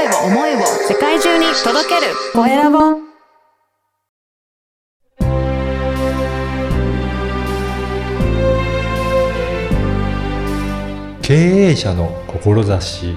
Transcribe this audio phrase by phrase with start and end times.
[0.00, 2.14] 声を思いを世界中に届ける。
[2.32, 2.78] コエラボ。
[11.20, 13.14] 経営者の志。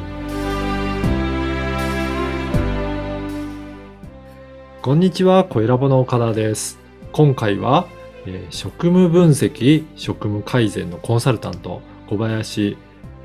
[4.81, 6.79] こんにちは、コエラボの岡田です。
[7.13, 7.87] 今回は、
[8.25, 12.75] えー職務分析、職務改善のコンサルタント、小林、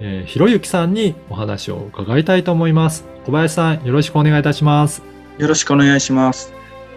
[0.01, 3.05] えー、ひろゆきさんにお話を伺いたいと思います。
[3.27, 5.03] 小林さん、よろしくお願いいたします。
[5.39, 6.53] よろしくお願いします。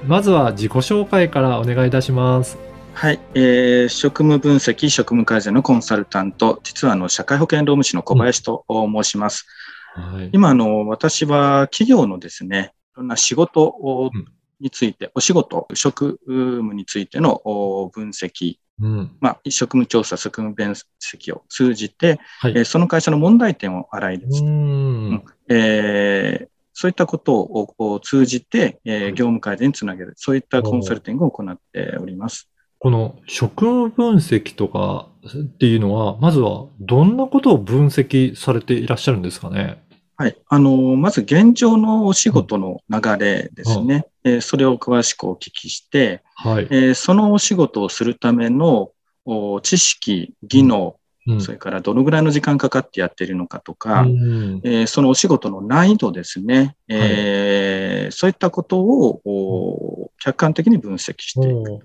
[0.05, 2.57] まずは自己紹介からお願いいたします。
[2.93, 9.47] はい、えー、職務分析、職務改善のコンサルタント、実はあの社会保険労務士の小林と申します。
[9.95, 10.29] はい。
[10.31, 14.25] 今あの、私は企業のですね、いろんな仕事をうん
[14.61, 19.11] について、お仕事、職務についてのお分析、うん。
[19.19, 22.51] まあ、職務調査、職務分析を通じて、はい。
[22.51, 24.49] えーその会社の問題点を洗い出すう。
[24.49, 25.23] ん。
[25.49, 32.49] えーそういったことをを通じて、えーはい業務改善につなげる、そういったコンサルティングを行っております。
[32.79, 39.83] この職務分析とかっていうのは、まずはどんなことを分析されていらっしゃるんですかね？
[40.17, 40.37] はい。
[40.47, 44.05] あの、まず現状のお仕事の流れですね。
[44.23, 46.67] えーそれを詳しくお聞きして、はい。
[46.69, 48.91] えーそのお仕事をするための
[49.25, 50.95] お知識、技能、
[51.27, 56.75] うんそれからどのぐらいの時間かかってやっているのかとか、うんえーそのお仕事の難易度ですね。
[56.87, 61.79] えーそういったことをお客観的に分析していく。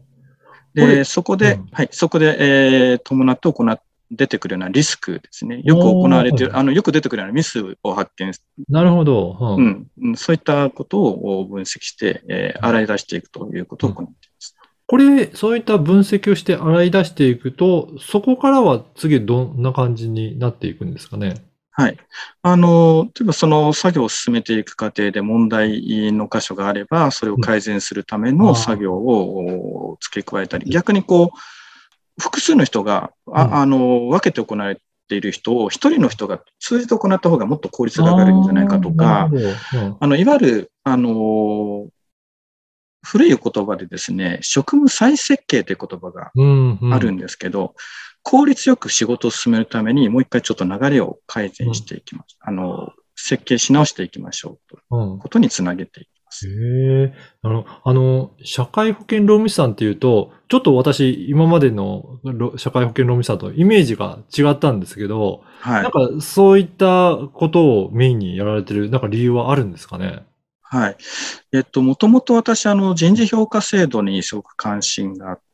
[0.75, 5.61] で、そこで、うんはい、そこで、えー伴って行っ出てくるようなリスクですね。
[5.65, 8.33] よく行われてる、あの、よく出てくるようなミスを発見
[8.69, 9.37] なるほど。
[9.41, 14.55] ううんん、うんそういったことを分析して、えー洗い出していくということを行っています。
[14.87, 21.35] これ、そういった分析をして洗い出していくと、そこからは次どんな感じになっていくんですかね？
[21.73, 21.97] はい。
[22.43, 31.39] あの、例えばその作業を進めていく過程で問題の箇所があれば、それを改善するためうんの作業をお付け加えたり、逆にこう、
[32.21, 33.39] 複数の人が、うん。
[33.39, 39.31] ああの、分けて行われている人を一人の人が通じて行った方がもっと効率が上がるんじゃないかとか
[40.01, 41.89] あ、の、いわゆる、あの、
[43.05, 46.95] 古い言葉でですね、職務再設計という言葉がうんうん。
[46.95, 47.75] あるんですけど、
[48.23, 52.37] 効率よく仕事を進めるためにもう一回ちょっと流れを改善していきます。
[52.41, 54.77] あの、設計し直していきましょうと。
[54.77, 55.19] いううん。
[55.21, 56.48] ことにつなげていきます。
[56.48, 56.51] へ
[57.05, 65.83] え、あの、あの、社会保険労務士さんっていうと、ちょっと私、今までのろ社会保険労務士さんとイメージが違ったんですけど、はい。
[65.83, 70.25] なんかそういったことをメインにやられてる、なんか理由はあるんですかね？
[70.63, 70.97] はい。
[71.53, 75.45] えっと、もともと私、あの、人事評価制度にすごく関心があって、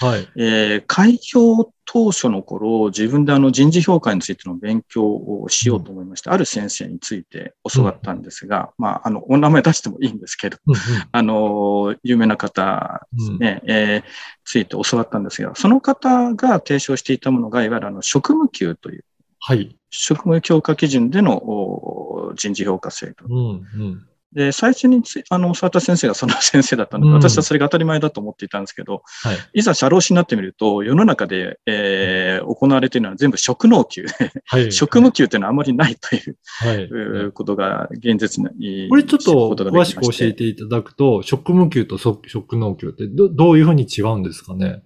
[0.00, 0.28] はい。
[0.36, 10.74] えー開業当初の頃、自分であの人事評価についての勉強をしようと思いまして、ある先生について教わったんですが、まあ、あの、お名前出してもいいんですけど、うん
[11.12, 14.02] あの、有名な方ですね、えー
[14.46, 19.04] ついて教わったんですが、その方が提唱していたものが、いわゆるあの職務給という、
[19.40, 19.76] はい。
[19.90, 23.26] 職務強化基準でのお人事評価制度。
[23.28, 24.08] うん、うん。
[24.34, 29.36] で、最初につあの教わった先生がその先生だったので、うん私はそれが当たり前だと思っていたんですけど、はい。
[29.54, 34.10] いざ社労士になってみると、世の中で、えー行われているのは全部職能給で、
[34.46, 34.72] はい。
[34.72, 36.84] 職務給というのはあまりないというはい。
[36.84, 38.88] うことが現実に。
[38.88, 44.82] これちょっと詳しく教えていただくと、職務給と職職能給ってどどういうふうに違うんですかね？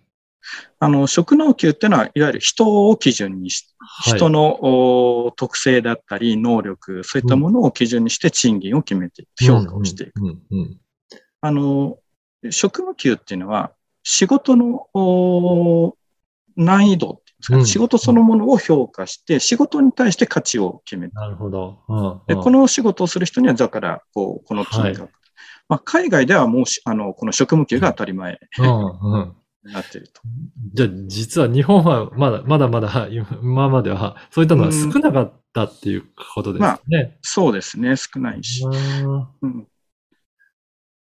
[0.81, 4.17] あの、職能給っていうのは、いわゆる人を基準にし、はい。
[4.17, 4.59] 人の
[5.27, 10.39] お特性だったり、能力、そういったものを基準にして賃金を決めて評価をしていく。
[11.41, 11.99] あの、
[12.51, 13.73] 職務給っていうのは、
[14.03, 15.97] 仕事のお
[16.57, 17.67] 難易度っていうんですか、うん。
[17.67, 21.13] 仕事そのものを評価して、仕事に対して価値を決める。
[21.15, 21.81] なるほど。
[21.89, 22.21] うん。
[22.27, 22.43] で、うん。
[22.43, 25.03] この仕事をする人には、だから、こう、この金額。
[25.03, 25.09] は
[25.69, 28.39] まあ、海外ではもうし、あの、この職務給が当たり前。
[28.59, 28.67] うん。
[28.67, 29.29] うん。
[29.29, 30.21] になっていると。
[30.75, 33.09] じゃあ、実は日本はまだ、まだまだ、
[33.43, 36.05] 今までは、そういったのは少なかったっていう
[36.35, 37.19] ことですね。
[37.23, 38.65] そうですね、少ないし。
[38.65, 39.27] うん。
[39.43, 39.67] うん。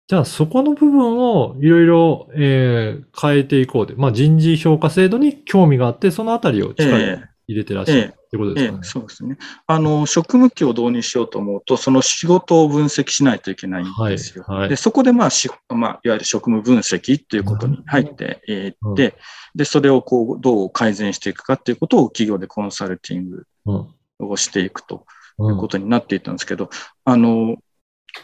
[0.08, 8.82] じゃあ、そこの部分をいろいろ、えー変えていこうで、まあ、人事評価制度に興味があって、そのあたりを力をえ入れてらっしゃるってことえええですかね。
[8.82, 9.38] そうですね。
[9.66, 14.44] あの、職務給を導入しようと思うと、その仕事を分析しないといけないんですよ。
[14.48, 18.52] はいはいで、そこで、まあ、しまあ、いわゆる職務分析っていうことに入ってい
[18.82, 19.14] うんって、
[19.54, 23.86] で、それをこう、どう改善していくかっていうことを企業でコンサルティングうん
[24.18, 25.04] をしていくと
[25.38, 26.70] ういうんことになっていったんですけど、
[27.04, 27.56] あの、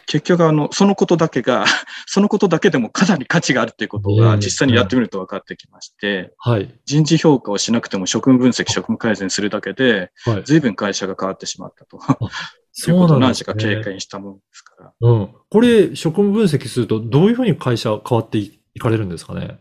[0.05, 1.65] 結局あの、そのことだけが、
[2.05, 6.73] そのことだけでもかなり価値があるっていうことええが実際にやってみると分かってきまして、はい。
[6.85, 10.43] 人事評価をしなくても職務分析、職務改善するだけで、はい。
[10.45, 12.05] 随分会社が変わってしまったとと
[12.91, 14.93] いうことを何社か経験したものですから。
[15.01, 15.29] うん。
[15.49, 19.59] これ、職務分析すると、どういうふうに会社変わっていかれるんですかね？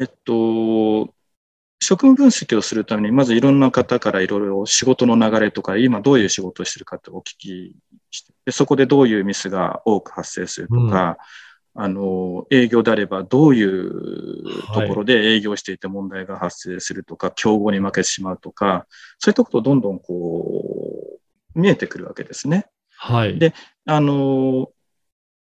[0.00, 1.14] えっと、
[1.84, 7.76] 職務分析をするために、まずいろんな方からいろいろ仕事の流れとか、今どういう仕事をしてるかってお聞き
[8.10, 11.18] して、でそこでどういうミスが多く発生するとか、
[11.74, 18.86] あの、営業であればどういうところで営業していて問題が発生するとか、競合に負けてしまうとか、
[19.18, 21.18] そういったことをどんどんこ
[21.54, 22.66] う、見えてくるわけですね。
[22.96, 23.38] はい。
[23.38, 23.52] で
[23.86, 24.68] あの、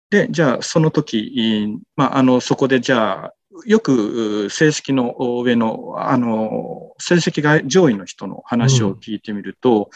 [0.10, 3.34] で、じゃあ、その時、まあ、あの、そこでじゃあ、
[3.66, 9.90] よく成績の上の、あの、成績が上位の人の話を聞いてみると、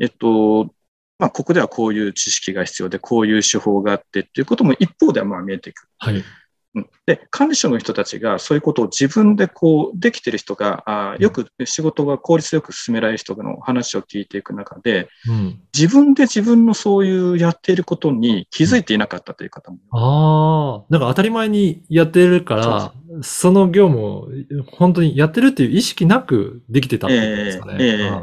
[0.00, 0.72] えっと、
[1.18, 5.88] まあ、ここではこういう知識が必要で、こういう手法があってっていうことも一方ではまあ見えてくる。
[5.98, 6.24] はい。
[6.74, 6.90] うん。
[7.06, 15.60] で、管理者の人たちがそういうことを自分でこう、できてる人が、あよく仕事が効率よく進められる人の話を聞いていく中で、うん。
[15.76, 19.78] 自分で自分のそういうやっていることに気づいていなかったという方も。
[19.90, 22.92] ああ、なんか当たり前にやってるから、
[23.22, 24.28] その業務を
[24.70, 27.76] 本当にやってるっていう意識なくできてたってことですかね。
[27.80, 28.22] ええ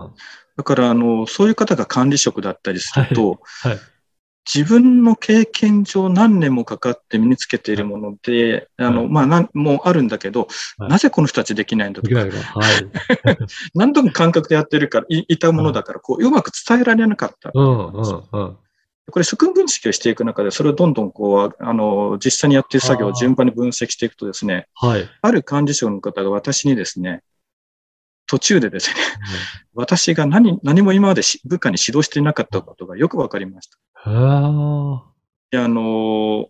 [0.57, 3.71] だから、あの、そういう方が管理職だったりすると、はい。
[3.71, 3.79] はい
[4.51, 10.47] 自分の経験上何年もかかって身につけているもので、あの、まあ、なん、もうあるんだけど、
[10.77, 12.19] はいなぜこの人たちできないんだとか。
[12.19, 12.29] はい。
[13.75, 17.51] 何度も感覚でやってるから、いいたものだから、こう、うまく伝えられなかった。
[17.53, 18.57] うん、うん、うん。
[19.11, 25.09] これ、職務分析をしていく中で、それをどんどんこう、あの、実際にやっている作業を順番に分析していくとですね、はい。
[25.21, 27.21] ある管理職の方が私にですね、
[28.29, 28.95] 途中でですね、
[29.73, 34.11] 私が何、何も今までし部下に指導していなかったことがよくわかりました。
[34.11, 34.99] へー
[35.49, 36.47] であの、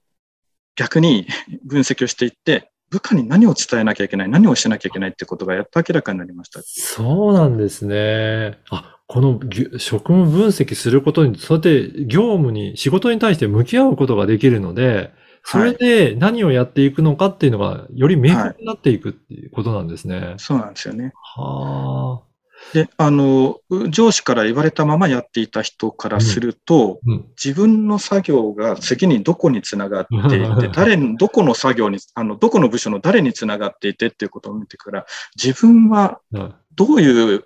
[0.76, 1.26] 逆に
[1.64, 6.62] 分析をしていって、部下に何を伝えなきゃいけない、何をしなきゃいけないってことがやっと明らかになりました。
[6.66, 8.58] そうなんですね。
[8.70, 9.40] あ、この
[9.78, 15.14] 職務分析することに、そうやって業務に、仕事に対して向き合うことができるので、
[15.44, 20.36] それで何をやっていくのかっていうのが、より明確になっていくっていうことなんですね。
[20.38, 21.14] そうなんですよね。
[21.16, 22.30] はあ。
[22.74, 23.58] で、あの、
[23.90, 27.26] 上司から言われたままやっていた人からすると、うん。
[27.44, 35.06] 自分の作業が次にどこにつながっていて、 誰に、どこの作業に、あの、どこの部署の誰につながっていてっていうことを見てから、
[35.42, 37.44] 自分はうんどういう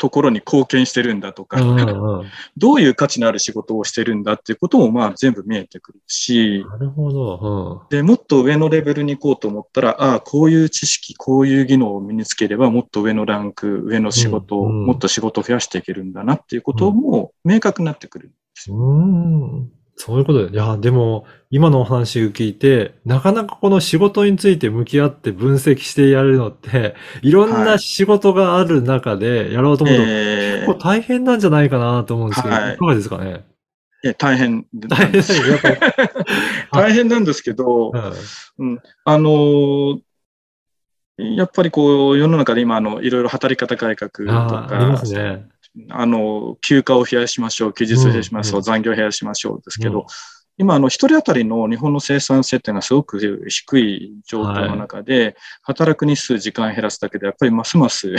[0.00, 7.86] ところに貢献してるんだとか、うんうんどういう価値のある仕事をしてるんだっていうこともまあ全部見えてくるし、なるほど。
[7.90, 18.76] で、もっと上のレベルに行こうと思ったら、ああ、こういう知識、こういう技能を身につければ、もっと上のランク、上の仕事を、うんうんもっと仕事を増やしていけるんだなっていうことも明確になってくるんですよ。
[18.76, 19.70] うん。
[20.02, 20.52] そういうことで。
[20.54, 27.78] いや、でも、今のお話を聞いて、なかなかこの仕事について向き合って分析してやるのって、 いろんはない。
[27.78, 32.74] 仕事がある中でやろうと思うと、え結構大変なんじゃないかなと思うんですけど、はい。
[32.74, 33.44] いかがですかね？
[34.02, 34.64] え大変。
[34.72, 35.22] な大変。
[36.72, 37.92] 大変なんですけど、
[38.58, 38.78] うん。
[39.04, 39.98] あのー
[41.18, 45.46] やっぱりこう、世の中で今、あの、いろいろ働き方改革とああ、ありまか、すね。
[45.88, 50.06] あの、休暇を増やしましょう、休日を増やしましょう、うん残業を減らしましょうですけど、うん。
[50.58, 53.18] 今、あの、一人当たりの日本の生産性っていうのはすごく
[53.48, 58.14] 低い状況の中で、働く日数、時間を減らすだけで、やっぱりますます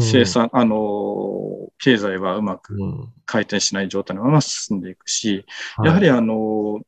[0.00, 3.08] 生産、あの、経済はうまくうん。
[3.24, 5.44] 回転しない状態のまま進んでいくし、
[5.76, 5.88] はい。
[5.88, 6.80] やはりあの、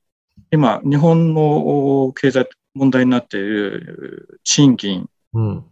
[0.52, 5.64] 今、日本の経済問題になっている賃金うん、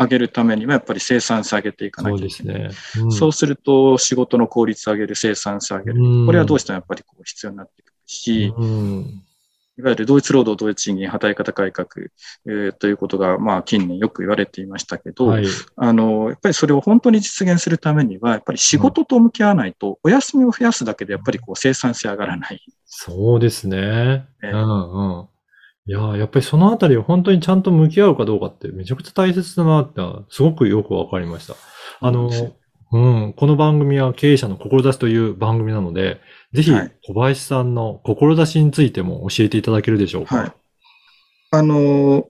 [0.00, 2.28] 上げるためには、やっぱり生産性上げていかないけない。
[2.28, 2.70] ですね。
[3.04, 6.00] うんそうすると、仕事の効率上げる、生産性上げる。
[6.02, 9.22] うんこれはどうしてもやっぱりこう必要になってくるし、うん
[9.78, 11.88] いわゆる同一労働、同一賃金、働き方改革、
[12.46, 15.44] えーということが、まあ、近年よく言われていましたけど、はい。
[15.76, 22.60] あの、やっぱりそれを本当に実現するためには、やっぱり仕事と向き合わないと、お休みを増やすだけでやっぱりこう生産性上がらない。
[22.84, 24.26] そうですね。
[24.42, 25.28] ええうんうん。
[25.86, 31.54] いやー、やっぱりそのあたりを本当にちゃんと向き合うかどうかってめちゃくちゃ大切だなってすごくよくわかりました。
[32.00, 32.30] あの、
[32.92, 36.20] うん、この番組は経営者の志という番組なので、
[36.52, 40.36] ぜひはい小林さんの志についても教えていただけるでしょうか？
[40.36, 40.52] はい。
[41.52, 42.28] あの、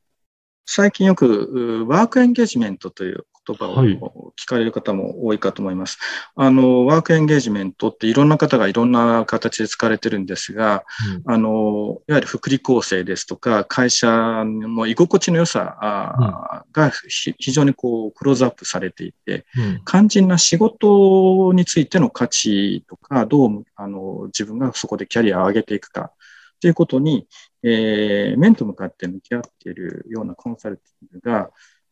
[0.64, 3.98] 最近よく、うワークエンゲージメントという言葉をはい。
[4.38, 5.98] 聞かれる方も多いかと思います。
[6.34, 10.84] あの、ワークエンゲージメントっていろんな方がいろんな形で使われてるんですが、
[11.26, 19.82] あの、いわゆる福利厚生ですとか、会社の居心地の良さあがひ非常にこう、クローズアップされていて、うん。
[19.84, 26.12] 肝心な仕事についての価値とか、どうあの自分がそこでキャリアを上げていくか
[26.60, 27.26] ということに、
[27.62, 31.50] えー面と向かって向き合っているようなコンサルティングが、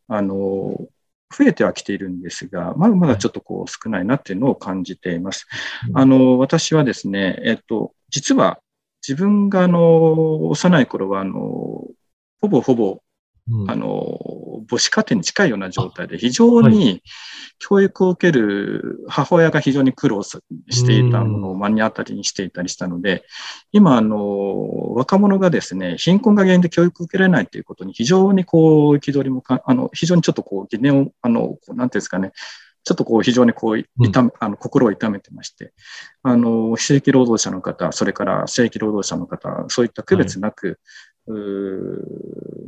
[0.09, 0.88] あの、
[1.37, 5.47] 増えてはきているんですが、まだまだちょっとこう少ないなっていうのを感じています。
[5.90, 8.61] うんあの、私はですね、えっと、実は
[9.06, 11.85] 自分があの、幼い頃はあの、
[12.40, 13.02] ほぼほぼ
[13.50, 13.71] うん。
[13.71, 14.19] あの、
[14.69, 17.02] 母子家庭に近いような状態で、非常に
[17.59, 20.40] 教育を受ける母親が非常に苦労さ
[20.71, 23.25] していたものを目に当たりにしていたりしたので、
[23.73, 32.33] 今、あの、若者がですね、貧困が原因で教育を受けられないということに非常にこう、憤りもか、あの、非常にちょっとこう、疑念を、あの、なんていうんですかね、
[32.85, 35.73] ちょっとこう、非常にこう、痛め、あの、心を痛めてまして、
[36.23, 40.81] あの、非正規労働者の方、それから正規労働者の方、そういった区別なく、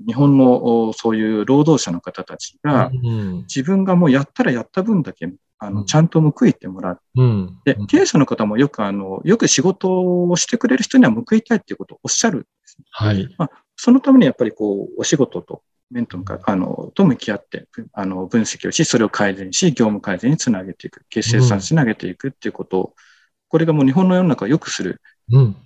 [0.06, 7.00] 日本のおそういう労働者の方たちが、うん自分がもうやったらやった分だけ、あうんの、ちゃんと報いてもらう。
[7.16, 12.84] うんで、経営者の方もよくあの、よく仕事をしてくれる人には報いたいっていうことをおっしゃるんですね。
[12.90, 13.28] はい。
[13.76, 22.94] そのためにやっぱりこう、お仕事と、面と向か、あの、と向き合って、ぶあの、分析をし、それを改善し、業務改善につなげていく、決生産につなげていくっていうことを、
[23.48, 25.00] これがもう日本の世の中を良くする、
[25.32, 25.56] うん。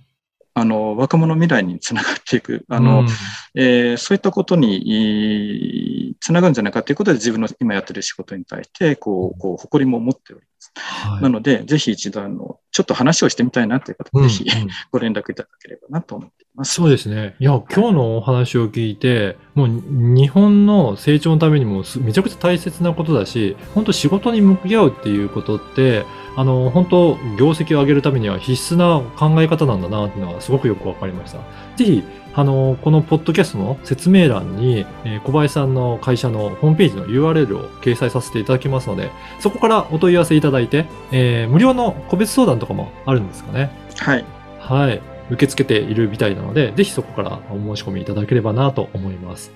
[0.57, 3.07] あの、若者未来につながっていく、あの、うん
[3.55, 10.71] えーそういったことに、えーつながるんじゃないかということで自分の今やってる仕事に対して、こう、こう、誇りも持っております。
[10.75, 16.73] はいなので、ぜひ一度、あの、ちょっと話をしてみたいなという方、うんぜひうん ご連絡いただければなと思っています。
[16.73, 17.35] そうですね。
[17.39, 26.05] いや、今日のお話を聞いて、もう日本の成長のためにもすめちゃくちゃ大切なことだし、本当仕事に向き合うっていうことって、
[26.37, 31.39] あの、本当業績を上げるためには必須な考え方なんだなっていうのがすごくよくわかりました。
[31.77, 43.69] ぜひ、あの、このポッドキャストの説明欄に、えー小林さんの会社のホームページの URL を掲載させていただきますので、そこからお問い合わせいただいて、えー無料の個別相談とかもあるんですかね？
[43.97, 44.25] はい。
[44.59, 45.01] はい。
[45.31, 49.53] 受け付けているみたいなので、ぜひそこからお申し込みいただければなと思います。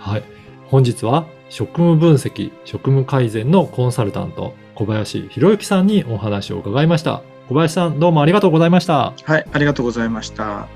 [0.00, 0.22] はい。
[0.66, 7.24] 本日は職務分析、職務改善のコンサルタント、小林博之さんにお話を伺いました。
[7.48, 9.12] 小林さん、どうもありがとうございました。
[9.24, 9.44] はい。
[9.52, 10.68] ありがとうございました。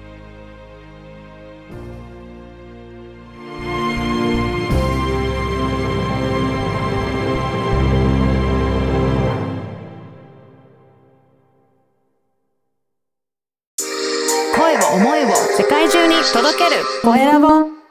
[14.57, 17.82] 声を思いを世界中に届けるコエラボ